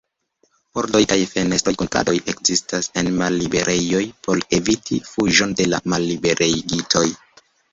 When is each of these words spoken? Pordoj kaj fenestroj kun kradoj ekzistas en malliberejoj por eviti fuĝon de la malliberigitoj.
Pordoj 0.77 1.01
kaj 1.11 1.17
fenestroj 1.33 1.73
kun 1.81 1.89
kradoj 1.95 2.15
ekzistas 2.33 2.89
en 3.03 3.11
malliberejoj 3.19 4.03
por 4.29 4.43
eviti 4.59 5.01
fuĝon 5.13 5.55
de 5.61 5.69
la 5.75 5.85
malliberigitoj. 5.95 7.07